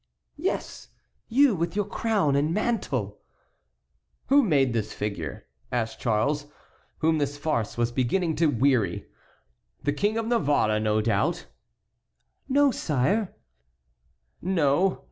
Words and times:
"Yes, 0.39 0.87
you, 1.27 1.53
with 1.53 1.75
your 1.75 1.85
crown 1.85 2.35
and 2.35 2.51
mantle?" 2.51 3.19
"Who 4.29 4.41
made 4.41 4.73
this 4.73 4.93
figure?" 4.93 5.45
asked 5.71 5.99
Charles, 5.99 6.47
whom 6.97 7.19
this 7.19 7.37
farce 7.37 7.77
was 7.77 7.91
beginning 7.91 8.35
to 8.37 8.47
weary; 8.47 9.05
"the 9.83 9.93
King 9.93 10.17
of 10.17 10.25
Navarre, 10.25 10.79
no 10.79 11.01
doubt?" 11.01 11.45
"No, 12.49 12.71
sire." 12.71 13.35
"No? 14.41 14.99